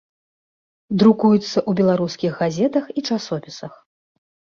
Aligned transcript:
Друкуецца 1.01 1.45
ў 1.45 1.71
беларускіх 1.79 2.31
газетах 2.45 2.87
і 2.97 3.05
часопісах. 3.11 3.73